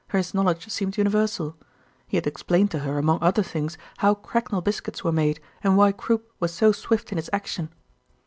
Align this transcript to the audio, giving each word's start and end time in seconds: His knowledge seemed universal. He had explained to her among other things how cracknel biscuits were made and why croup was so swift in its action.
His 0.11 0.33
knowledge 0.33 0.67
seemed 0.67 0.97
universal. 0.97 1.55
He 2.07 2.17
had 2.17 2.25
explained 2.25 2.71
to 2.71 2.79
her 2.79 2.97
among 2.97 3.21
other 3.21 3.43
things 3.43 3.77
how 3.97 4.15
cracknel 4.15 4.61
biscuits 4.61 5.03
were 5.03 5.11
made 5.11 5.39
and 5.63 5.77
why 5.77 5.91
croup 5.91 6.27
was 6.39 6.51
so 6.51 6.71
swift 6.71 7.11
in 7.11 7.19
its 7.19 7.29
action. 7.31 7.69